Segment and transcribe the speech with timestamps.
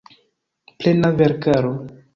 [0.79, 1.73] Plena verkaro.